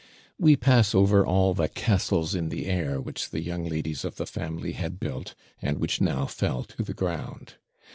[0.39, 4.25] We pass over all the castles in the air which the young ladies of the
[4.25, 7.53] family had built, and which now fell to the ground.